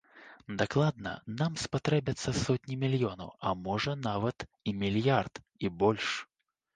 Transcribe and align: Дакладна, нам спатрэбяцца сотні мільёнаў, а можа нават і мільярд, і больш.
Дакладна, 0.59 1.09
нам 1.41 1.57
спатрэбяцца 1.63 2.33
сотні 2.45 2.77
мільёнаў, 2.83 3.29
а 3.49 3.53
можа 3.67 3.93
нават 4.07 4.47
і 4.73 4.73
мільярд, 4.81 5.33
і 5.67 5.71
больш. 5.85 6.07